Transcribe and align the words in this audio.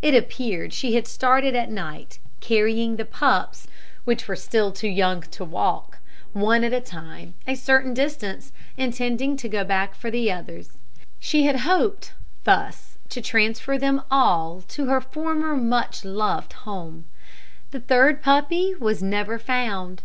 It 0.00 0.14
appeared 0.14 0.70
that 0.70 0.74
she 0.74 0.94
had 0.94 1.06
started 1.06 1.54
at 1.54 1.70
night, 1.70 2.18
carrying 2.40 2.96
the 2.96 3.04
pups 3.04 3.66
which 4.04 4.26
were 4.26 4.34
still 4.34 4.72
too 4.72 4.88
young 4.88 5.20
to 5.32 5.44
walk 5.44 5.98
one 6.32 6.64
at 6.64 6.72
a 6.72 6.80
time, 6.80 7.34
a 7.46 7.54
certain 7.54 7.92
distance, 7.92 8.50
intending 8.78 9.36
to 9.36 9.46
go 9.46 9.64
back 9.64 9.94
for 9.94 10.10
the 10.10 10.32
others. 10.32 10.78
She 11.20 11.42
had 11.42 11.68
hoped 11.68 12.12
thus 12.44 12.96
to 13.10 13.20
transfer 13.20 13.76
them 13.76 14.00
all 14.10 14.62
to 14.68 14.86
her 14.86 15.02
former 15.02 15.54
much 15.54 16.02
loved 16.02 16.54
home. 16.64 17.04
The 17.70 17.80
third 17.80 18.22
puppy 18.22 18.74
was 18.80 19.02
never 19.02 19.38
found. 19.38 20.00